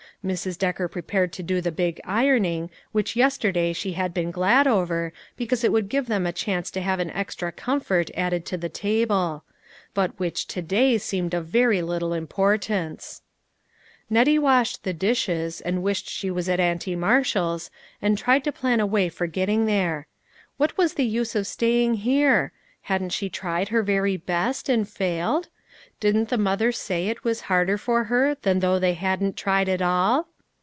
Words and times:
Mrs. 0.23 0.55
Decker 0.59 0.87
prepared 0.87 1.33
to 1.33 1.41
do 1.41 1.61
the 1.61 1.71
big 1.71 1.99
ironing 2.05 2.69
which 2.91 3.15
yesterday 3.15 3.73
she 3.73 3.93
had 3.93 4.13
been 4.13 4.29
glad 4.29 4.67
over, 4.67 5.13
because 5.35 5.63
it 5.63 5.71
would 5.71 5.89
give 5.89 6.05
them 6.05 6.27
a 6.27 6.31
chance 6.31 6.69
to 6.69 6.81
have 6.81 6.99
an 6.99 7.09
extra 7.09 7.51
com 7.51 7.79
fort 7.81 8.11
added 8.15 8.45
to 8.45 8.55
the 8.55 8.69
table; 8.69 9.43
but 9.95 10.19
which 10.19 10.45
to 10.49 10.61
day 10.61 10.99
seemed 10.99 11.33
of 11.33 11.47
very 11.47 11.81
little 11.81 12.13
importance. 12.13 13.23
Nettie 14.11 14.37
washed 14.37 14.83
the 14.83 14.93
dishes, 14.93 15.59
and 15.59 15.81
wished 15.81 16.07
she 16.07 16.29
PLEASURE 16.29 16.51
AND 16.51 16.79
DISAPPOINTMENT. 16.79 17.01
191 17.01 17.19
was 17.19 17.29
at 17.33 17.39
Auntie 17.39 17.71
Marshall's, 17.71 17.71
and 17.99 18.15
tried 18.19 18.43
to 18.43 18.51
plan 18.51 18.79
a 18.79 18.85
way 18.85 19.09
for 19.09 19.25
getting 19.25 19.65
there. 19.65 20.05
What 20.57 20.77
was 20.77 20.93
the 20.93 21.07
use 21.07 21.33
of 21.35 21.47
staying 21.47 21.95
here? 21.95 22.51
Hadn't 22.83 23.09
she 23.09 23.27
tried 23.27 23.69
her 23.69 23.81
very 23.81 24.17
best 24.17 24.69
and 24.69 24.87
failed? 24.87 25.47
didn't 25.99 26.29
the 26.29 26.37
mother 26.37 26.71
say 26.71 27.07
it 27.07 27.23
was 27.23 27.41
harder 27.41 27.77
for 27.77 28.05
her 28.05 28.35
than 28.41 28.59
though 28.59 28.79
they 28.79 28.95
hadn't 28.95 29.37
tried 29.37 29.69
at 29.69 29.81
all? 29.83 30.27